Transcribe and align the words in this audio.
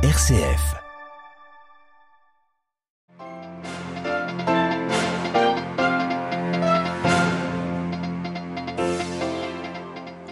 RCF. 0.00 0.76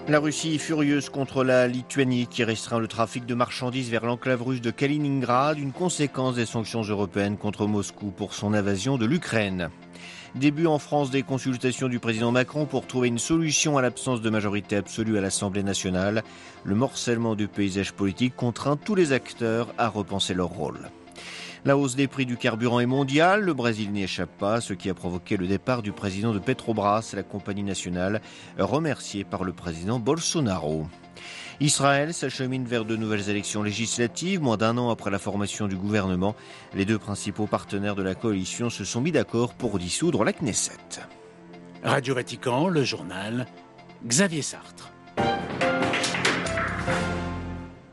La 0.06 0.20
Russie 0.20 0.60
furieuse 0.60 1.08
contre 1.08 1.42
la 1.42 1.66
Lituanie 1.66 2.28
qui 2.28 2.44
restreint 2.44 2.78
le 2.78 2.86
trafic 2.86 3.26
de 3.26 3.34
marchandises 3.34 3.90
vers 3.90 4.06
l'enclave 4.06 4.40
russe 4.40 4.60
de 4.60 4.70
Kaliningrad, 4.70 5.58
une 5.58 5.72
conséquence 5.72 6.36
des 6.36 6.46
sanctions 6.46 6.82
européennes 6.82 7.36
contre 7.36 7.66
Moscou 7.66 8.12
pour 8.12 8.34
son 8.34 8.54
invasion 8.54 8.98
de 8.98 9.06
l'Ukraine. 9.06 9.70
Début 10.36 10.66
en 10.66 10.78
France 10.78 11.10
des 11.10 11.22
consultations 11.22 11.88
du 11.88 11.98
président 11.98 12.30
Macron 12.30 12.66
pour 12.66 12.86
trouver 12.86 13.08
une 13.08 13.18
solution 13.18 13.78
à 13.78 13.82
l'absence 13.82 14.20
de 14.20 14.28
majorité 14.28 14.76
absolue 14.76 15.16
à 15.16 15.22
l'Assemblée 15.22 15.62
nationale. 15.62 16.22
Le 16.62 16.74
morcellement 16.74 17.34
du 17.34 17.48
paysage 17.48 17.94
politique 17.94 18.36
contraint 18.36 18.76
tous 18.76 18.94
les 18.94 19.12
acteurs 19.12 19.72
à 19.78 19.88
repenser 19.88 20.34
leur 20.34 20.48
rôle. 20.48 20.90
La 21.64 21.78
hausse 21.78 21.96
des 21.96 22.06
prix 22.06 22.26
du 22.26 22.36
carburant 22.36 22.80
est 22.80 22.86
mondiale, 22.86 23.40
le 23.40 23.54
Brésil 23.54 23.90
n'y 23.92 24.02
échappe 24.02 24.36
pas, 24.38 24.60
ce 24.60 24.74
qui 24.74 24.90
a 24.90 24.94
provoqué 24.94 25.38
le 25.38 25.46
départ 25.46 25.80
du 25.80 25.92
président 25.92 26.34
de 26.34 26.38
Petrobras, 26.38 27.14
la 27.14 27.22
compagnie 27.22 27.62
nationale, 27.62 28.20
remercié 28.58 29.24
par 29.24 29.42
le 29.42 29.54
président 29.54 29.98
Bolsonaro. 29.98 30.86
Israël 31.60 32.12
s'achemine 32.12 32.64
vers 32.64 32.84
de 32.84 32.96
nouvelles 32.96 33.30
élections 33.30 33.62
législatives. 33.62 34.40
Moins 34.40 34.56
d'un 34.56 34.76
an 34.78 34.90
après 34.90 35.10
la 35.10 35.18
formation 35.18 35.68
du 35.68 35.76
gouvernement, 35.76 36.34
les 36.74 36.84
deux 36.84 36.98
principaux 36.98 37.46
partenaires 37.46 37.94
de 37.94 38.02
la 38.02 38.14
coalition 38.14 38.70
se 38.70 38.84
sont 38.84 39.00
mis 39.00 39.12
d'accord 39.12 39.54
pour 39.54 39.78
dissoudre 39.78 40.24
la 40.24 40.32
Knesset. 40.32 40.72
Radio 41.82 42.14
Vatican, 42.14 42.68
le 42.68 42.84
journal, 42.84 43.46
Xavier 44.06 44.42
Sartre. 44.42 44.92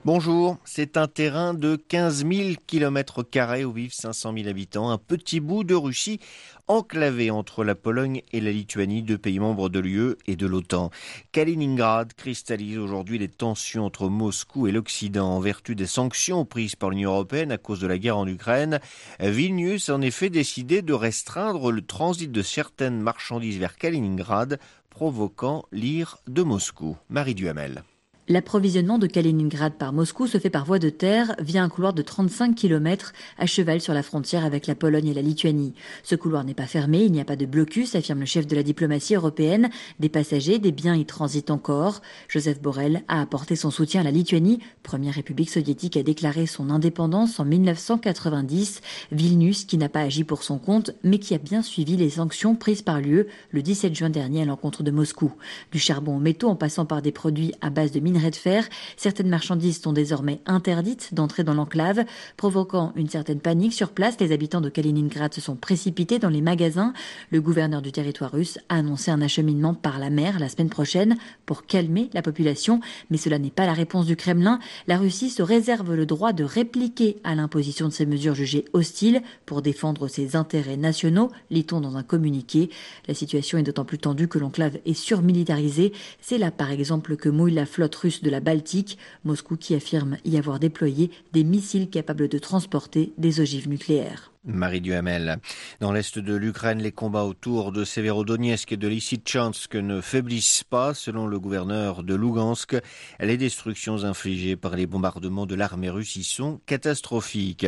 Bonjour, 0.06 0.58
c'est 0.66 0.98
un 0.98 1.08
terrain 1.08 1.54
de 1.54 1.78
15 1.78 2.26
000 2.30 2.50
km 2.68 3.24
où 3.64 3.72
vivent 3.72 3.94
500 3.94 4.34
000 4.36 4.50
habitants, 4.50 4.90
un 4.90 4.98
petit 4.98 5.40
bout 5.40 5.64
de 5.64 5.76
Russie 5.76 6.20
enclavé 6.68 7.32
entre 7.32 7.64
la 7.64 7.74
Pologne 7.74 8.22
et 8.34 8.42
la 8.42 8.52
Lituanie, 8.52 9.02
deux 9.02 9.18
pays 9.18 9.40
membres 9.40 9.70
de 9.70 9.80
l'UE 9.80 10.18
et 10.28 10.36
de 10.36 10.46
l'OTAN. 10.46 10.90
Kaliningrad 11.32 12.12
cristallise 12.16 12.80
aujourd'hui 12.80 13.18
les 13.18 13.30
tensions 13.30 13.86
entre 13.86 14.10
Moscou 14.10 14.68
et 14.68 14.74
l'Occident 14.74 15.38
en 15.38 15.40
vertu 15.40 15.74
des 15.74 15.88
sanctions 15.88 16.44
prises 16.44 16.76
par 16.76 16.90
l'Union 16.90 17.12
européenne 17.12 17.54
à 17.54 17.58
cause 17.58 17.80
de 17.80 17.88
la 17.88 17.98
guerre 17.98 18.18
en 18.18 18.28
Ukraine. 18.28 18.82
Vilnius 19.22 19.88
a 19.88 19.96
en 19.96 20.02
effet 20.02 20.30
décidé 20.30 20.82
de 20.82 20.94
restreindre 20.94 21.72
le 21.72 21.82
transit 21.82 22.30
de 22.30 22.42
certaines 22.42 23.00
marchandises 23.00 23.58
vers 23.58 23.78
Kaliningrad, 23.78 24.60
provoquant 24.90 25.64
l'ire 25.72 26.18
de 26.28 26.44
Moscou. 26.44 26.98
Marie 27.10 27.36
Duhamel. 27.36 27.86
L'approvisionnement 28.30 29.00
de 29.00 29.08
Kaliningrad 29.08 29.74
par 29.74 29.92
Moscou 29.92 30.28
se 30.28 30.38
fait 30.38 30.50
par 30.50 30.64
voie 30.64 30.80
de 30.80 30.88
terre 30.90 31.36
via 31.40 31.62
un 31.62 31.68
couloir 31.68 31.92
de 31.92 32.02
35 32.02 32.56
km 32.56 33.12
à 33.38 33.46
cheval 33.46 33.82
sur 33.82 33.94
la 33.94 34.02
frontière 34.02 34.46
avec 34.46 34.66
la 34.66 34.76
Pologne 34.76 35.10
et 35.10 35.14
la 35.14 35.22
Lituanie. 35.22 35.74
Ce 36.04 36.16
couloir 36.16 36.46
n'est 36.46 36.54
pas 36.54 36.66
fermé, 36.66 37.04
il 37.04 37.12
n'y 37.12 37.20
a 37.20 37.26
pas 37.26 37.36
de 37.36 37.46
blocus, 37.46 37.96
affirme 37.96 38.22
le 38.22 38.26
chef 38.26 38.48
de 38.48 38.56
la 38.56 38.64
diplomatie 38.64 39.16
européenne. 39.16 39.70
Des 40.00 40.08
passagers, 40.08 40.58
des 40.58 40.72
biens 40.72 40.96
y 40.96 41.06
transitent 41.06 41.52
encore. 41.52 42.02
Joseph 42.30 42.62
Borrell 42.62 43.04
a 43.10 43.20
apporté 43.20 43.58
son 43.58 43.72
soutien 43.72 44.00
à 44.00 44.04
la 44.06 44.12
Lituanie, 44.12 44.60
première 44.84 45.16
république 45.16 45.50
soviétique 45.50 45.98
à 45.98 46.04
déclarer 46.04 46.46
son 46.46 46.70
indépendance 46.70 47.42
en 47.42 47.46
1990. 47.46 48.80
Vilnius, 49.12 49.66
qui 49.66 49.78
n'a 49.78 49.90
pas 49.90 50.00
agi 50.00 50.24
pour 50.24 50.44
son 50.44 50.60
compte, 50.60 50.92
mais 51.04 51.20
qui 51.20 51.34
a 51.34 51.40
bien 51.40 51.62
suivi 51.62 51.98
les 51.98 52.12
sanctions 52.12 52.56
prises 52.56 52.84
par 52.84 53.02
l'UE 53.02 53.26
le 53.52 53.62
17 53.62 53.94
juin 53.94 54.10
dernier 54.10 54.44
à 54.44 54.46
l'encontre 54.46 54.82
de 54.82 54.92
Moscou. 54.92 55.34
Du 55.74 55.80
charbon 55.80 56.16
aux 56.16 56.22
métaux 56.22 56.48
en 56.48 56.56
passant 56.56 56.86
par 56.86 57.02
des 57.02 57.12
produits 57.12 57.54
à 57.60 57.70
base 57.70 57.92
de 57.92 58.00
de 58.14 58.36
fer, 58.36 58.68
certaines 58.98 59.30
marchandises 59.30 59.82
sont 59.82 59.94
désormais 59.94 60.40
interdites 60.46 61.14
d'entrer 61.14 61.44
dans 61.44 61.54
l'enclave, 61.54 62.06
provoquant 62.38 62.94
une 62.96 63.10
certaine 63.10 63.40
panique 63.40 63.74
sur 63.74 63.92
place. 63.92 64.20
Les 64.20 64.32
habitants 64.32 64.62
de 64.62 64.70
Kaliningrad 64.70 65.34
se 65.34 65.42
sont 65.42 65.56
précipités 65.56 66.20
dans 66.20 66.30
les 66.30 66.42
magasins. 66.42 66.94
Le 67.32 67.42
gouverneur 67.42 67.82
du 67.82 67.92
territoire 67.92 68.32
russe 68.32 68.60
a 68.70 68.76
annoncé 68.76 69.12
un 69.12 69.22
acheminement 69.22 69.74
par 69.74 70.00
la 70.00 70.10
mer 70.10 70.40
la 70.40 70.50
semaine 70.50 70.70
prochaine 70.70 71.18
pour 71.46 71.66
calmer 71.66 72.10
la 72.14 72.22
population, 72.22 72.80
mais 73.10 73.18
cela 73.18 73.40
n'est 73.40 73.50
pas 73.50 73.66
la 73.66 73.74
réponse 73.74 74.06
du 74.06 74.16
Kremlin. 74.16 74.60
La 74.88 74.98
Russie 74.98 75.30
se 75.30 75.42
réserve 75.42 75.94
le 75.94 76.06
droit 76.06 76.34
de 76.34 76.44
répliquer 76.44 77.18
à 77.24 77.36
l'imposition 77.36 77.88
de 77.88 77.94
ces 77.94 78.06
mesures 78.06 78.36
jugées 78.36 78.66
hostiles 78.74 79.22
pour 79.46 79.62
défendre 79.62 80.08
ses 80.08 80.36
intérêts 80.36 80.78
nationaux, 80.78 81.32
lit-on 81.50 81.82
dans 81.82 81.98
un 81.98 82.04
communiqué. 82.04 82.70
La 83.08 83.14
situation 83.14 83.58
est 83.58 83.64
d'autant 83.64 83.86
plus 83.86 83.98
tendue 83.98 84.28
que 84.28 84.40
l'enclave 84.40 84.78
est 84.86 84.94
surmilitarisée. 84.94 85.94
C'est 86.22 86.38
là, 86.38 86.52
par 86.52 86.72
exemple, 86.72 87.16
que 87.16 87.30
mouille 87.30 87.54
la 87.54 87.66
flotte 87.66 87.96
russe 88.04 88.22
de 88.22 88.30
la 88.30 88.42
Baltique, 88.42 88.98
Moscou 89.24 89.56
qui 89.56 89.74
affirme 89.76 90.18
y 90.26 90.38
avoir 90.38 90.60
déployé 90.60 91.10
des 91.32 91.44
missiles 91.44 91.90
capables 91.90 92.28
de 92.28 92.38
transporter 92.38 93.14
des 93.18 93.40
ogives 93.40 93.70
nucléaires. 93.70 94.33
Marie 94.46 94.82
Duhamel. 94.82 95.40
Dans 95.80 95.94
l'est 95.94 96.20
de 96.20 96.36
l'Ukraine, 96.36 96.82
les 96.82 96.92
combats 96.92 97.24
autour 97.24 97.72
de 97.72 97.86
Severodonetsk 97.86 98.74
et 98.74 98.78
de 98.78 98.88
Lysychansk 98.88 99.76
ne 99.76 100.02
faiblissent 100.02 100.66
pas, 100.66 100.94
selon 100.94 101.28
le 101.28 101.40
gouverneur 101.40 102.04
de 102.04 102.14
Lugansk. 102.14 102.76
Les 103.20 103.38
destructions 103.38 104.04
infligées 104.04 104.58
par 104.58 104.76
les 104.76 104.86
bombardements 104.86 105.46
de 105.46 105.56
l'armée 105.56 105.90
russe 105.90 106.18
y 106.18 106.24
sont 106.24 106.60
catastrophiques. 106.66 107.68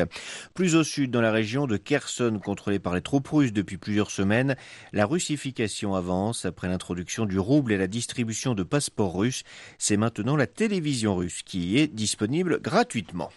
Plus 0.53 0.75
au 0.75 0.83
sud, 0.83 1.11
dans 1.11 1.21
la 1.21 1.31
région 1.31 1.65
de 1.65 1.77
Kherson, 1.77 2.39
contrôlée 2.43 2.79
par 2.79 2.93
les 2.93 3.01
troupes 3.01 3.29
russes 3.29 3.53
depuis 3.53 3.77
plusieurs 3.77 4.11
semaines, 4.11 4.55
la 4.91 5.05
russification 5.05 5.95
avance 5.95 6.45
après 6.45 6.67
l'introduction 6.67 7.25
du 7.25 7.39
rouble 7.39 7.71
et 7.71 7.77
la 7.77 7.87
distribution 7.87 8.53
de 8.53 8.63
passeports 8.63 9.17
russes. 9.17 9.43
C'est 9.77 9.97
maintenant 9.97 10.35
la 10.35 10.47
télévision 10.47 11.15
russe 11.15 11.41
qui 11.43 11.59
y 11.67 11.79
est 11.79 11.87
disponible 11.87 12.59
gratuitement. 12.59 13.31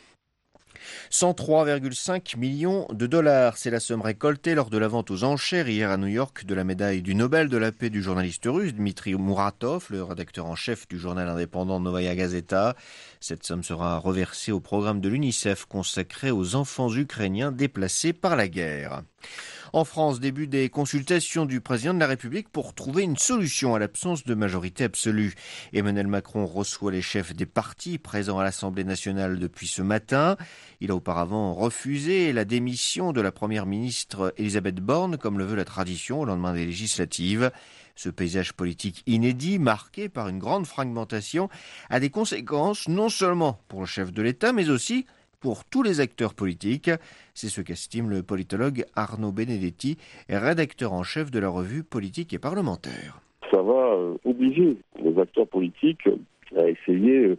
103,5 1.10 2.36
millions 2.36 2.86
de 2.92 3.06
dollars, 3.06 3.56
c'est 3.56 3.70
la 3.70 3.80
somme 3.80 4.02
récoltée 4.02 4.54
lors 4.54 4.70
de 4.70 4.78
la 4.78 4.88
vente 4.88 5.10
aux 5.10 5.24
enchères 5.24 5.68
hier 5.68 5.90
à 5.90 5.96
New 5.96 6.06
York 6.06 6.44
de 6.44 6.54
la 6.54 6.64
médaille 6.64 7.02
du 7.02 7.14
Nobel 7.14 7.48
de 7.48 7.56
la 7.56 7.72
paix 7.72 7.90
du 7.90 8.02
journaliste 8.02 8.46
russe 8.46 8.74
Dmitri 8.74 9.14
Muratov, 9.14 9.86
le 9.90 10.02
rédacteur 10.02 10.46
en 10.46 10.54
chef 10.54 10.88
du 10.88 10.98
journal 10.98 11.28
indépendant 11.28 11.80
Novaya 11.80 12.14
Gazeta. 12.14 12.76
Cette 13.20 13.44
somme 13.44 13.62
sera 13.62 13.98
reversée 13.98 14.52
au 14.52 14.60
programme 14.60 15.00
de 15.00 15.08
l'UNICEF 15.08 15.64
consacré 15.66 16.30
aux 16.30 16.54
enfants 16.54 16.92
ukrainiens 16.94 17.52
déplacés 17.52 18.12
par 18.12 18.36
la 18.36 18.48
guerre. 18.48 19.02
En 19.72 19.84
France, 19.84 20.18
début 20.18 20.46
des 20.46 20.70
consultations 20.70 21.44
du 21.44 21.60
président 21.60 21.92
de 21.92 21.98
la 21.98 22.06
République 22.06 22.48
pour 22.48 22.74
trouver 22.74 23.02
une 23.02 23.16
solution 23.18 23.74
à 23.74 23.78
l'absence 23.78 24.24
de 24.24 24.34
majorité 24.34 24.84
absolue. 24.84 25.34
Emmanuel 25.72 26.06
Macron 26.06 26.46
reçoit 26.46 26.92
les 26.92 27.02
chefs 27.02 27.34
des 27.34 27.44
partis 27.44 27.98
présents 27.98 28.38
à 28.38 28.44
l'Assemblée 28.44 28.84
nationale 28.84 29.38
depuis 29.38 29.68
ce 29.68 29.82
matin. 29.82 30.36
Il 30.80 30.90
a 30.90 30.94
auparavant 30.94 31.52
refusé 31.54 32.32
la 32.32 32.46
démission 32.46 33.12
de 33.12 33.20
la 33.20 33.32
première 33.32 33.66
ministre 33.66 34.32
Elisabeth 34.38 34.76
Borne, 34.76 35.18
comme 35.18 35.38
le 35.38 35.44
veut 35.44 35.56
la 35.56 35.64
tradition 35.64 36.20
au 36.20 36.24
lendemain 36.24 36.54
des 36.54 36.64
législatives. 36.64 37.50
Ce 37.94 38.08
paysage 38.08 38.52
politique 38.52 39.02
inédit, 39.06 39.58
marqué 39.58 40.08
par 40.08 40.28
une 40.28 40.38
grande 40.38 40.66
fragmentation, 40.66 41.48
a 41.90 42.00
des 42.00 42.10
conséquences 42.10 42.88
non 42.88 43.08
seulement 43.08 43.60
pour 43.68 43.80
le 43.80 43.86
chef 43.86 44.12
de 44.12 44.22
l'État, 44.22 44.52
mais 44.52 44.70
aussi 44.70 45.04
pour 45.40 45.64
tous 45.64 45.82
les 45.82 46.00
acteurs 46.00 46.34
politiques. 46.34 46.90
C'est 47.34 47.48
ce 47.48 47.60
qu'estime 47.60 48.10
le 48.10 48.22
politologue 48.22 48.84
Arnaud 48.94 49.32
Benedetti, 49.32 49.96
rédacteur 50.28 50.92
en 50.92 51.02
chef 51.02 51.30
de 51.30 51.38
la 51.38 51.48
revue 51.48 51.82
Politique 51.82 52.32
et 52.32 52.38
parlementaire. 52.38 53.20
Ça 53.50 53.62
va 53.62 53.94
euh, 53.94 54.14
obliger 54.24 54.76
les 55.02 55.18
acteurs 55.18 55.46
politiques 55.46 56.08
à 56.56 56.68
essayer 56.68 57.26
euh, 57.26 57.38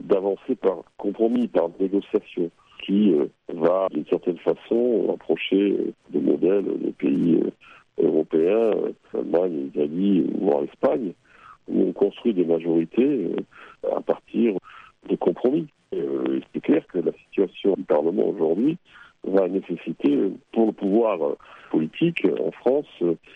d'avancer 0.00 0.54
par 0.54 0.82
compromis, 0.96 1.48
par 1.48 1.70
négociation, 1.80 2.50
qui 2.84 3.12
euh, 3.12 3.26
va 3.54 3.88
d'une 3.90 4.06
certaine 4.06 4.38
façon 4.38 5.10
approcher 5.12 5.92
des 6.10 6.20
modèles 6.20 6.66
des 6.80 6.92
pays 6.92 7.42
européens, 7.98 8.70
l'Allemagne, 9.12 9.64
l'Italie, 9.64 10.26
voire 10.40 10.60
l'Espagne, 10.60 11.12
où 11.66 11.88
on 11.88 11.92
construit 11.92 12.34
des 12.34 12.44
majorités 12.44 13.30
à 13.96 14.00
partir 14.00 14.54
de 15.08 15.16
compromis. 15.16 15.66
Euh, 15.94 16.40
c'est 16.52 16.60
clair 16.60 16.86
que 16.86 16.98
la 16.98 17.12
situation 17.12 17.74
du 17.74 17.84
Parlement 17.84 18.28
aujourd'hui 18.28 18.76
va 19.24 19.48
nécessiter 19.48 20.18
pour 20.52 20.66
le 20.66 20.72
pouvoir 20.72 21.18
politique 21.70 22.26
en 22.40 22.50
France 22.50 22.86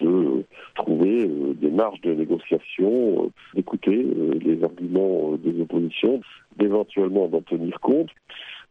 de 0.00 0.44
trouver 0.74 1.26
euh, 1.26 1.54
des 1.54 1.70
marges 1.70 2.00
de 2.02 2.14
négociation, 2.14 3.24
euh, 3.24 3.28
d'écouter 3.54 4.06
les 4.40 4.62
arguments 4.62 5.36
des 5.36 5.60
oppositions, 5.60 6.20
d'éventuellement 6.56 7.28
d'en 7.28 7.42
tenir 7.42 7.80
compte. 7.80 8.10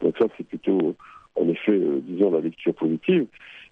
Donc 0.02 0.16
ça, 0.18 0.28
c'est 0.38 0.48
plutôt, 0.48 0.96
en 1.36 1.48
effet, 1.50 1.80
disons, 2.04 2.32
la 2.32 2.42
lecture 2.42 2.74
positive. 2.74 3.26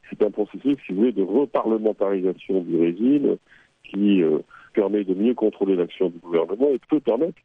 C'est 0.10 0.22
un 0.24 0.31
processus, 0.31 0.78
si 0.86 0.94
vous 0.94 1.00
voulez, 1.00 1.12
de 1.12 1.24
reparlementarisation 1.24 2.62
du 2.62 2.78
régime 2.80 3.38
qui 3.83 4.22
permet 4.74 5.04
de 5.04 5.13
mieux 5.13 5.33
contrôler 5.33 5.75
l'action 5.75 6.10
du 6.10 6.18
gouvernement 6.19 6.69
et 6.69 6.80
peut 6.89 7.00
permettre 7.00 7.39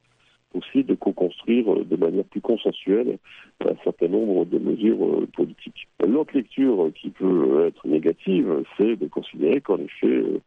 aussi 0.55 0.85
de 0.85 0.95
co-construire 0.95 1.73
euh, 1.73 1.85
de 1.85 1.97
manière 1.97 2.25
plus 2.25 2.41
consensuelle 2.41 3.19
un 3.61 3.75
certain 3.83 4.09
nombre 4.09 4.45
de 4.45 4.59
mesures 4.59 5.05
euh, 5.05 5.27
politiques. 5.35 5.89
L'autre 6.07 6.35
lecture 6.35 6.91
qui 6.95 7.11
peut 7.11 7.67
être 7.67 7.87
négative, 7.87 8.63
c'est 8.77 8.97
de 8.97 9.07
considérer 9.09 9.61
qu'en 9.61 9.79
effet, 9.79 10.07
euh, 10.07 10.41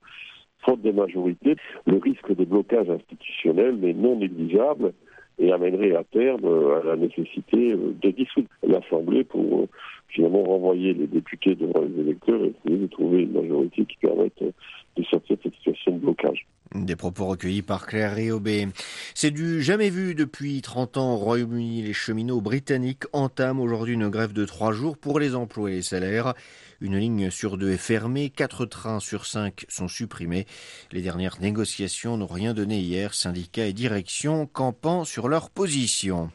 faute 0.66 0.82
de 0.82 0.92
majorité, 0.92 1.56
le 1.86 1.98
risque 1.98 2.36
de 2.36 2.46
blocage 2.46 2.90
institutionnel 2.90 3.76
n'est 3.78 3.94
non 3.94 4.18
négligeable 4.18 4.94
et 5.40 5.52
amènerait 5.52 5.96
à 5.96 6.04
terme 6.04 6.46
à 6.46 6.84
la 6.84 6.96
nécessité 6.96 7.76
de 7.76 8.10
dissoudre 8.10 8.50
l'Assemblée 8.64 9.24
pour 9.24 9.68
finalement 10.08 10.44
renvoyer 10.44 10.96
les 10.96 11.06
députés 11.06 11.54
devant 11.54 11.82
les 11.82 12.02
électeurs 12.02 12.42
et 12.44 12.54
essayer 12.66 12.82
de 12.82 12.88
trouver 12.88 13.22
une 13.22 13.34
majorité 13.34 13.86
qui 13.86 13.98
permette 13.98 14.42
de 14.42 15.04
sortir 15.04 15.38
de 15.38 15.44
cette 15.44 15.54
situation 15.54 15.92
de 15.92 16.00
blocage. 16.00 16.48
Des 16.76 16.96
propos 16.96 17.26
recueillis 17.26 17.62
par 17.62 17.86
Claire 17.86 18.16
Riobé. 18.16 18.68
C'est 19.16 19.32
du 19.32 19.62
jamais 19.64 19.90
vu 19.90 20.16
depuis 20.16 20.62
30 20.62 20.98
ans 20.98 21.14
au 21.14 21.18
Royaume-Uni. 21.18 21.82
Les 21.82 21.94
cheminots 21.94 22.42
britanniques 22.42 23.04
entament 23.14 23.62
aujourd'hui 23.62 23.94
une 23.94 24.10
grève 24.10 24.34
de 24.34 24.46
trois 24.46 24.74
jours 24.74 24.98
pour 24.98 25.20
les 25.20 25.34
emplois 25.34 25.72
et 25.72 25.76
les 25.76 25.82
salaires. 25.82 26.34
Une 26.80 26.98
ligne 26.98 27.32
sur 27.32 27.58
deux 27.58 27.72
est 27.72 27.78
fermée, 27.78 28.30
quatre 28.30 28.66
trains 28.66 29.00
sur 29.00 29.26
cinq 29.26 29.66
sont 29.68 29.88
supprimés. 29.88 30.46
Les 30.92 31.02
dernières 31.02 31.42
négociations 31.42 32.18
n'ont 32.18 32.28
rien 32.28 32.54
donné 32.54 32.80
hier, 32.80 33.16
syndicats 33.16 33.66
et 33.66 33.74
direction 33.74 34.46
campant 34.46 35.04
sur 35.04 35.28
leur 35.28 35.50
position. 35.50 36.30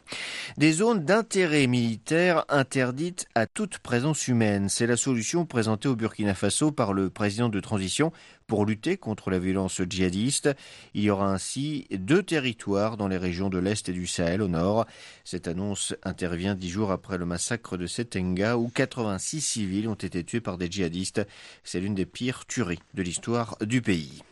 Des 0.57 0.73
zones 0.73 1.05
d'intérêt 1.05 1.69
militaire 1.69 2.45
interdites 2.49 3.27
à 3.37 3.47
toute 3.47 3.79
présence 3.79 4.27
humaine, 4.27 4.69
c'est 4.69 4.89
la 4.89 4.97
solution 4.97 5.47
présentée 5.47 5.89
au 5.89 5.95
Burkina 5.95 6.35
Faso 6.35 6.73
par 6.73 6.93
le 6.93 7.09
président 7.09 7.49
de 7.49 7.61
transition 7.61 8.13
pour 8.53 8.67
lutter 8.67 8.99
contre 8.99 9.31
la 9.31 9.39
violence 9.39 9.81
djihadiste. 9.81 10.51
Il 10.93 11.05
y 11.05 11.09
aura 11.09 11.33
ainsi 11.33 11.87
deux 11.91 12.23
territoires 12.23 12.99
dans 12.99 13.09
les 13.09 13.17
régions 13.17 13.49
de 13.49 13.57
l'Est 13.57 13.89
et 13.89 13.95
du 13.95 14.07
Sahel 14.07 14.43
au 14.43 14.49
nord. 14.49 14.85
Cette 15.25 15.49
annonce 15.49 15.95
intervient 16.03 16.55
dix 16.55 16.69
jours 16.69 16.91
après 16.91 17.17
le 17.17 17.25
massacre 17.25 17.79
de 17.79 17.87
Setenga 17.87 18.59
où 18.59 18.69
86 18.69 19.41
civils 19.41 19.89
ont 19.89 19.95
été 19.95 20.23
tués 20.23 20.43
par 20.43 20.59
des 20.59 20.71
djihadistes. 20.71 21.27
C'est 21.65 21.81
l'une 21.81 21.95
des 21.95 22.05
pires 22.05 22.45
tueries 22.45 22.83
de 22.93 23.03
l'histoire 23.03 23.57
du 23.63 23.81
pays. 23.81 24.23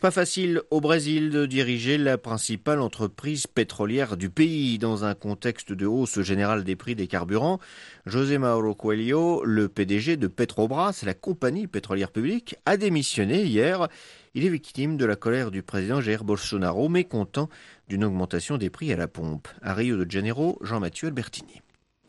Pas 0.00 0.10
facile 0.10 0.62
au 0.70 0.80
Brésil 0.80 1.30
de 1.30 1.46
diriger 1.46 1.98
la 1.98 2.18
principale 2.18 2.80
entreprise 2.80 3.46
pétrolière 3.46 4.16
du 4.16 4.30
pays 4.30 4.78
dans 4.78 5.04
un 5.04 5.14
contexte 5.14 5.72
de 5.72 5.86
hausse 5.86 6.20
générale 6.22 6.64
des 6.64 6.76
prix 6.76 6.94
des 6.94 7.06
carburants. 7.06 7.60
José 8.06 8.38
Mauro 8.38 8.74
Coelho, 8.74 9.44
le 9.44 9.68
PDG 9.68 10.16
de 10.16 10.26
Petrobras, 10.26 11.02
la 11.04 11.14
compagnie 11.14 11.66
pétrolière 11.66 12.10
publique, 12.10 12.56
a 12.66 12.76
démissionné 12.76 13.44
hier. 13.44 13.88
Il 14.34 14.44
est 14.44 14.50
victime 14.50 14.96
de 14.96 15.04
la 15.04 15.16
colère 15.16 15.50
du 15.50 15.62
président 15.62 16.00
Jair 16.00 16.24
Bolsonaro, 16.24 16.88
mécontent 16.88 17.48
d'une 17.88 18.04
augmentation 18.04 18.58
des 18.58 18.70
prix 18.70 18.92
à 18.92 18.96
la 18.96 19.08
pompe. 19.08 19.48
À 19.60 19.74
Rio 19.74 20.04
de 20.04 20.10
Janeiro, 20.10 20.58
Jean-Mathieu 20.62 21.08
Albertini. 21.08 21.62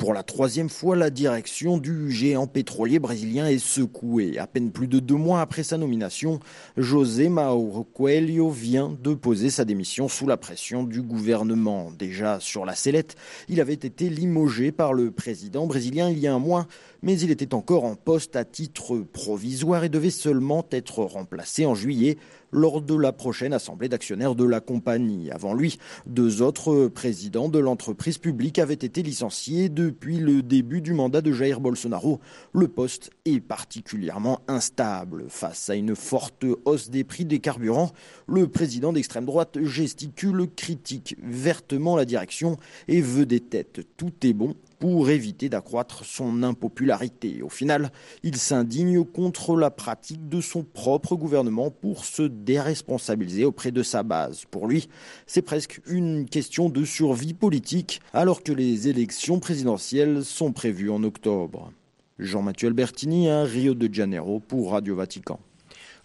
Pour 0.04 0.14
la 0.14 0.24
troisième 0.24 0.68
fois, 0.68 0.98
la 0.98 1.10
direction 1.10 1.78
du 1.78 2.12
géant 2.12 2.46
pétrolier 2.46 3.00
brésilien 3.00 3.48
est 3.48 3.58
secouée. 3.58 4.38
À 4.38 4.48
peine 4.48 4.70
plus 4.70 4.90
de 4.90 5.00
deux 5.00 5.16
mois 5.16 5.40
après 5.40 5.64
sa 5.64 5.78
nomination, 5.78 6.42
José 6.76 7.30
Mauro 7.30 7.86
Coelho 7.86 8.50
vient 8.50 8.98
de 9.02 9.14
poser 9.14 9.50
sa 9.50 9.64
démission 9.64 10.10
sous 10.10 10.28
la 10.28 10.36
pression 10.36 10.84
du 10.84 11.02
gouvernement. 11.02 11.90
Déjà 11.98 12.42
sur 12.42 12.66
la 12.66 12.76
sellette, 12.76 13.16
il 13.48 13.62
avait 13.62 13.72
été 13.72 14.10
limogé 14.10 14.74
par 14.74 14.94
le 14.94 15.10
président 15.10 15.68
brésilien 15.68 16.10
il 16.10 16.20
y 16.20 16.28
a 16.28 16.34
un 16.34 16.40
mois, 16.40 16.68
mais 17.02 17.18
il 17.18 17.32
était 17.32 17.54
encore 17.54 17.86
en 17.86 17.96
poste 17.96 18.36
à 18.36 18.44
titre 18.44 18.98
provisoire 18.98 19.86
et 19.86 19.90
devait 19.90 20.10
seulement 20.10 20.66
être 20.72 21.02
remplacé 21.06 21.66
en 21.66 21.76
juillet 21.76 22.18
lors 22.54 22.82
de 22.82 22.96
la 22.96 23.12
prochaine 23.12 23.52
assemblée 23.52 23.90
d'actionnaires 23.90 24.36
de 24.36 24.46
la 24.46 24.62
compagnie. 24.62 25.32
Avant 25.32 25.54
lui, 25.54 25.80
deux 26.06 26.42
autres 26.42 26.88
présidents 26.88 27.50
de 27.50 27.60
l'entreprise 27.60 28.18
publique 28.18 28.60
avaient 28.60 28.74
été 28.74 29.04
licenciés 29.04 29.70
depuis 29.70 30.18
le 30.18 30.42
début 30.42 30.82
du 30.82 30.94
mandat 30.94 31.22
de 31.22 31.34
Jair 31.34 31.60
Bolsonaro. 31.60 32.20
Le 32.54 32.68
poste 32.68 33.10
est 33.26 33.40
particulièrement 33.40 34.40
instable. 34.48 35.26
Face 35.28 35.70
à 35.70 35.76
une 35.76 35.96
forte 35.96 36.46
hausse 36.66 36.90
des 36.90 37.04
prix 37.04 37.26
des 37.26 37.40
carburants, 37.40 37.92
le 38.28 38.48
président 38.48 38.94
d'extrême 38.94 39.26
droite 39.26 39.58
gesticule, 39.64 40.48
critique 40.56 41.16
vertement 41.22 41.96
la 41.96 42.06
direction 42.06 42.58
et 42.88 43.02
veut 43.02 43.26
des 43.26 43.40
têtes. 43.40 43.82
Tout 43.98 44.14
est 44.24 44.34
bon 44.34 44.56
pour 44.84 45.10
éviter 45.10 45.48
d'accroître 45.48 46.04
son 46.04 46.44
impopularité. 46.44 47.42
Au 47.42 47.48
final, 47.48 47.90
il 48.22 48.36
s'indigne 48.36 49.06
contre 49.06 49.56
la 49.56 49.72
pratique 49.72 50.28
de 50.28 50.42
son 50.42 50.66
propre 50.66 51.16
gouvernement 51.16 51.72
pour 51.72 52.04
se 52.04 52.24
déresponsabiliser 52.24 53.46
auprès 53.46 53.72
de 53.72 53.82
sa 53.82 54.04
base. 54.04 54.44
Pour 54.52 54.68
lui, 54.68 54.90
c'est 55.26 55.42
presque 55.42 55.80
une 55.88 56.28
question 56.28 56.68
de 56.68 56.84
survie 56.84 57.34
politique 57.34 58.02
alors 58.12 58.44
que 58.44 58.52
les 58.52 58.90
élections 58.90 59.40
présidentielles 59.40 60.26
sont 60.26 60.52
prévues 60.52 60.90
en 60.92 61.02
octobre. 61.04 61.72
Jean-Mathieu 62.20 62.68
Albertini 62.68 63.30
à 63.30 63.46
Rio 63.46 63.76
de 63.76 63.88
Janeiro 63.90 64.42
pour 64.42 64.72
Radio 64.72 64.98
Vatican. 64.98 65.40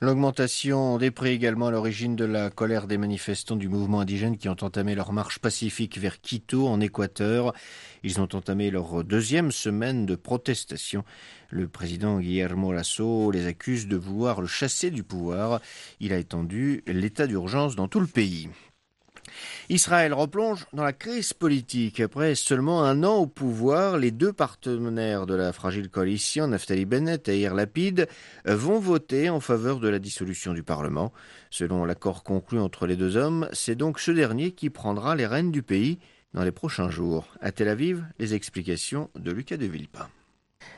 L'augmentation 0.00 0.96
des 0.96 1.10
prix 1.10 1.30
également 1.30 1.66
à 1.66 1.70
l'origine 1.72 2.14
de 2.14 2.24
la 2.24 2.50
colère 2.50 2.86
des 2.86 2.98
manifestants 2.98 3.56
du 3.56 3.68
mouvement 3.68 3.98
indigène 3.98 4.36
qui 4.36 4.48
ont 4.48 4.56
entamé 4.60 4.94
leur 4.94 5.12
marche 5.12 5.40
pacifique 5.40 5.98
vers 5.98 6.20
Quito 6.20 6.68
en 6.68 6.80
Équateur. 6.80 7.52
Ils 8.04 8.20
ont 8.20 8.28
entamé 8.32 8.70
leur 8.70 9.02
deuxième 9.02 9.50
semaine 9.50 10.06
de 10.06 10.14
protestation. 10.14 11.02
Le 11.50 11.66
président 11.66 12.20
Guillermo 12.20 12.72
Lasso 12.72 13.32
les 13.32 13.48
accuse 13.48 13.88
de 13.88 13.96
vouloir 13.96 14.40
le 14.40 14.46
chasser 14.46 14.92
du 14.92 15.02
pouvoir. 15.02 15.60
Il 15.98 16.12
a 16.12 16.18
étendu 16.18 16.84
l'état 16.86 17.26
d'urgence 17.26 17.74
dans 17.74 17.88
tout 17.88 17.98
le 17.98 18.06
pays. 18.06 18.48
Israël 19.68 20.14
replonge 20.14 20.66
dans 20.72 20.84
la 20.84 20.92
crise 20.92 21.32
politique. 21.32 22.00
Après 22.00 22.34
seulement 22.34 22.84
un 22.84 23.04
an 23.04 23.16
au 23.16 23.26
pouvoir, 23.26 23.98
les 23.98 24.10
deux 24.10 24.32
partenaires 24.32 25.26
de 25.26 25.34
la 25.34 25.52
fragile 25.52 25.90
coalition, 25.90 26.48
Naftali 26.48 26.84
Bennett 26.84 27.28
et 27.28 27.40
Yair 27.40 27.54
Lapid, 27.54 28.08
vont 28.44 28.78
voter 28.78 29.30
en 29.30 29.40
faveur 29.40 29.80
de 29.80 29.88
la 29.88 29.98
dissolution 29.98 30.52
du 30.52 30.62
Parlement. 30.62 31.12
Selon 31.50 31.84
l'accord 31.84 32.24
conclu 32.24 32.58
entre 32.58 32.86
les 32.86 32.96
deux 32.96 33.16
hommes, 33.16 33.48
c'est 33.52 33.74
donc 33.74 34.00
ce 34.00 34.10
dernier 34.10 34.52
qui 34.52 34.70
prendra 34.70 35.16
les 35.16 35.26
rênes 35.26 35.52
du 35.52 35.62
pays 35.62 35.98
dans 36.34 36.44
les 36.44 36.52
prochains 36.52 36.90
jours. 36.90 37.26
À 37.40 37.52
Tel 37.52 37.68
Aviv, 37.68 38.04
les 38.18 38.34
explications 38.34 39.10
de 39.14 39.32
Lucas 39.32 39.56
de 39.56 39.66
Villepin. 39.66 40.08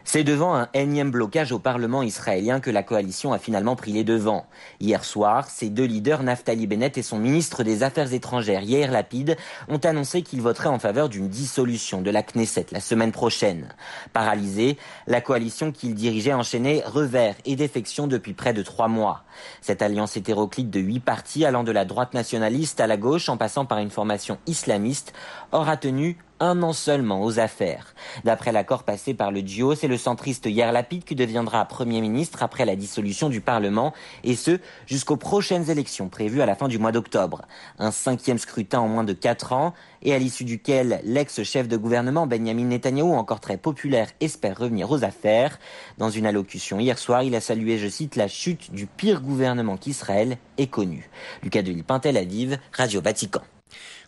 C'est 0.04 0.24
devant 0.24 0.54
un 0.56 0.68
énième 0.74 1.10
blocage 1.12 1.52
au 1.52 1.58
Parlement 1.58 2.02
israélien 2.02 2.58
que 2.58 2.70
la 2.70 2.82
coalition 2.82 3.32
a 3.32 3.38
finalement 3.38 3.76
pris 3.76 3.92
les 3.92 4.02
devants. 4.02 4.46
Hier 4.80 5.04
soir, 5.04 5.48
ses 5.48 5.70
deux 5.70 5.84
leaders, 5.84 6.24
Naftali 6.24 6.66
Bennett 6.66 6.98
et 6.98 7.02
son 7.02 7.18
ministre 7.18 7.62
des 7.62 7.82
Affaires 7.82 8.12
étrangères, 8.12 8.62
Yair 8.62 8.90
Lapid, 8.90 9.36
ont 9.68 9.78
annoncé 9.78 10.22
qu'ils 10.22 10.42
voteraient 10.42 10.68
en 10.68 10.80
faveur 10.80 11.08
d'une 11.10 11.28
dissolution 11.28 12.02
de 12.02 12.10
la 12.10 12.22
Knesset 12.22 12.66
la 12.72 12.80
semaine 12.80 13.12
prochaine. 13.12 13.68
Paralysée, 14.12 14.78
la 15.06 15.20
coalition 15.20 15.70
qu'ils 15.70 15.94
dirigeaient 15.94 16.32
enchaînait 16.32 16.82
revers 16.84 17.36
et 17.44 17.54
défections 17.54 18.06
depuis 18.08 18.32
près 18.32 18.52
de 18.52 18.62
trois 18.62 18.88
mois. 18.88 19.22
Cette 19.60 19.82
alliance 19.82 20.16
hétéroclite 20.16 20.70
de 20.70 20.80
huit 20.80 21.00
partis 21.00 21.44
allant 21.44 21.62
de 21.62 21.72
la 21.72 21.84
droite 21.84 22.14
nationaliste 22.14 22.80
à 22.80 22.86
la 22.86 22.96
gauche 22.96 23.28
en 23.28 23.36
passant 23.36 23.64
par 23.64 23.78
une 23.78 23.90
formation 23.90 24.38
islamiste 24.46 25.12
aura 25.52 25.76
tenu 25.76 26.18
un 26.40 26.62
an 26.62 26.72
seulement 26.72 27.22
aux 27.22 27.38
affaires. 27.38 27.94
D'après 28.24 28.50
l'accord 28.50 28.82
passé 28.82 29.14
par 29.14 29.30
le 29.30 29.42
duo, 29.42 29.74
c'est 29.74 29.88
le 29.88 29.98
centriste 29.98 30.46
Yair 30.46 30.72
Lapid 30.72 31.04
qui 31.04 31.14
deviendra 31.14 31.64
Premier 31.66 32.00
ministre 32.00 32.42
après 32.42 32.64
la 32.64 32.76
dissolution 32.76 33.28
du 33.28 33.40
Parlement, 33.40 33.92
et 34.24 34.34
ce, 34.34 34.58
jusqu'aux 34.86 35.16
prochaines 35.16 35.70
élections 35.70 36.08
prévues 36.08 36.42
à 36.42 36.46
la 36.46 36.54
fin 36.54 36.68
du 36.68 36.78
mois 36.78 36.92
d'octobre. 36.92 37.42
Un 37.78 37.90
cinquième 37.90 38.38
scrutin 38.38 38.80
en 38.80 38.88
moins 38.88 39.04
de 39.04 39.12
quatre 39.12 39.52
ans, 39.52 39.74
et 40.02 40.14
à 40.14 40.18
l'issue 40.18 40.44
duquel 40.44 41.00
l'ex-chef 41.04 41.68
de 41.68 41.76
gouvernement 41.76 42.26
Benjamin 42.26 42.64
Netanyahu, 42.64 43.12
encore 43.12 43.40
très 43.40 43.58
populaire, 43.58 44.08
espère 44.20 44.58
revenir 44.58 44.90
aux 44.90 45.04
affaires. 45.04 45.58
Dans 45.98 46.10
une 46.10 46.26
allocution 46.26 46.80
hier 46.80 46.98
soir, 46.98 47.22
il 47.22 47.34
a 47.34 47.40
salué, 47.40 47.78
je 47.78 47.88
cite, 47.88 48.16
la 48.16 48.28
chute 48.28 48.72
du 48.72 48.86
pire 48.86 49.20
gouvernement 49.20 49.76
qu'Israël 49.76 50.38
ait 50.56 50.66
connu. 50.66 51.10
Lucas 51.42 51.62
de 51.62 51.70
Pintel 51.82 52.16
Aviv, 52.16 52.58
Radio 52.72 53.00
Vatican. 53.00 53.42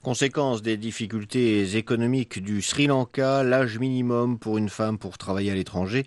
Conséquence 0.02 0.62
des 0.62 0.76
difficultés 0.76 1.76
économiques 1.76 2.42
du 2.42 2.60
Sri 2.60 2.88
Lanka, 2.88 3.44
l'âge 3.44 3.78
minimum 3.78 4.36
pour 4.36 4.58
une 4.58 4.68
femme 4.68 4.98
pour 4.98 5.16
travailler 5.16 5.52
à 5.52 5.54
l'étranger 5.54 6.04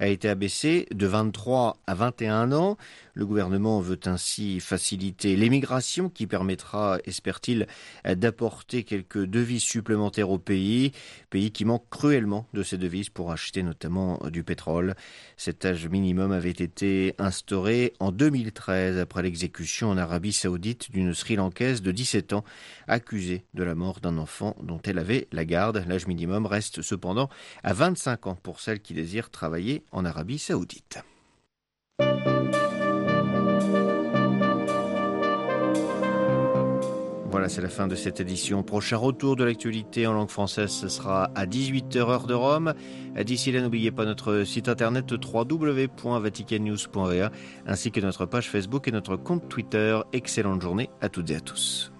a 0.00 0.06
été 0.06 0.28
abaissé 0.28 0.86
de 0.94 1.06
23 1.06 1.78
à 1.86 1.94
21 1.94 2.52
ans. 2.52 2.76
Le 3.14 3.26
gouvernement 3.26 3.80
veut 3.80 3.98
ainsi 4.04 4.60
faciliter 4.60 5.34
l'émigration 5.34 6.08
qui 6.08 6.26
permettra, 6.26 6.98
espère-t-il, 7.04 7.66
d'apporter 8.04 8.84
quelques 8.84 9.24
devises 9.24 9.62
supplémentaires 9.62 10.30
au 10.30 10.38
pays, 10.38 10.92
pays 11.30 11.50
qui 11.50 11.64
manque 11.64 11.88
cruellement 11.90 12.46
de 12.52 12.62
ces 12.62 12.76
devises 12.76 13.08
pour 13.08 13.32
acheter 13.32 13.62
notamment 13.62 14.20
du 14.30 14.44
pétrole. 14.44 14.94
Cet 15.36 15.64
âge 15.64 15.88
minimum 15.88 16.32
avait 16.32 16.50
été 16.50 17.14
instauré 17.18 17.94
en 17.98 18.12
2013 18.12 18.98
après 18.98 19.22
l'exécution 19.22 19.90
en 19.90 19.96
Arabie 19.96 20.32
saoudite 20.32 20.92
d'une 20.92 21.14
Sri 21.14 21.36
Lankaise 21.36 21.82
de 21.82 21.90
17 21.90 22.34
ans 22.34 22.44
de 23.54 23.62
la 23.62 23.74
mort 23.74 24.00
d'un 24.00 24.18
enfant 24.18 24.56
dont 24.62 24.80
elle 24.84 24.98
avait 24.98 25.28
la 25.32 25.44
garde. 25.44 25.84
L'âge 25.86 26.06
minimum 26.06 26.46
reste 26.46 26.82
cependant 26.82 27.28
à 27.62 27.72
25 27.72 28.26
ans 28.26 28.38
pour 28.42 28.60
celles 28.60 28.80
qui 28.80 28.94
désirent 28.94 29.30
travailler 29.30 29.84
en 29.92 30.04
Arabie 30.04 30.38
saoudite. 30.38 31.02
Voilà, 37.30 37.50
c'est 37.50 37.60
la 37.60 37.68
fin 37.68 37.86
de 37.86 37.94
cette 37.94 38.20
édition. 38.20 38.62
Prochain 38.62 38.96
retour 38.96 39.36
de 39.36 39.44
l'actualité 39.44 40.06
en 40.06 40.14
langue 40.14 40.30
française, 40.30 40.70
ce 40.70 40.88
sera 40.88 41.24
à 41.34 41.44
18h 41.44 41.98
heure 41.98 42.26
de 42.26 42.32
Rome. 42.32 42.72
D'ici 43.22 43.52
là, 43.52 43.60
n'oubliez 43.60 43.90
pas 43.90 44.06
notre 44.06 44.44
site 44.44 44.66
internet 44.68 45.12
www.vaticannews.va 45.12 47.30
ainsi 47.66 47.92
que 47.92 48.00
notre 48.00 48.24
page 48.24 48.48
Facebook 48.48 48.88
et 48.88 48.92
notre 48.92 49.16
compte 49.16 49.46
Twitter. 49.48 50.00
Excellente 50.12 50.62
journée 50.62 50.88
à 51.02 51.10
toutes 51.10 51.30
et 51.30 51.36
à 51.36 51.40
tous. 51.40 51.92